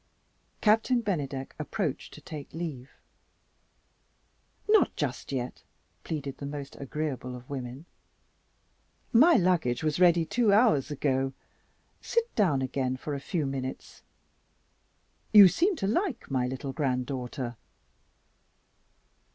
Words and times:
Captain 0.61 0.99
Bennydeck 1.03 1.53
approached 1.59 2.11
to 2.15 2.21
take 2.21 2.51
leave. 2.55 2.89
"Not 4.67 4.95
just 4.95 5.31
yet," 5.31 5.61
pleaded 6.03 6.39
the 6.39 6.47
most 6.47 6.75
agreeable 6.79 7.35
of 7.35 7.51
women; 7.51 7.85
"my 9.13 9.35
luggage 9.35 9.83
was 9.83 9.99
ready 9.99 10.25
two 10.25 10.51
hours 10.51 10.89
ago. 10.89 11.33
Sit 12.01 12.33
down 12.33 12.63
again 12.63 12.97
for 12.97 13.13
a 13.13 13.19
few 13.19 13.45
minutes. 13.45 14.01
You 15.35 15.47
seem 15.47 15.75
to 15.75 15.85
like 15.85 16.31
my 16.31 16.47
little 16.47 16.73
granddaughter." 16.73 17.55